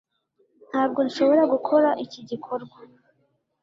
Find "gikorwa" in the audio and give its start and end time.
2.29-2.77